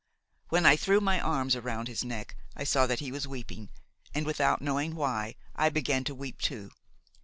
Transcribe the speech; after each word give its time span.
When 0.49 0.65
I 0.65 0.77
threw 0.77 0.99
my 0.99 1.19
arms 1.21 1.55
around 1.55 1.87
his 1.87 2.03
neck, 2.03 2.35
I 2.55 2.63
saw 2.63 2.87
that 2.87 3.01
he 3.01 3.11
was 3.11 3.27
weeping, 3.27 3.69
and, 4.15 4.25
without 4.25 4.59
knowing 4.59 4.95
why, 4.95 5.35
I 5.55 5.69
began 5.69 6.03
to 6.05 6.15
weep 6.15 6.39
too. 6.41 6.71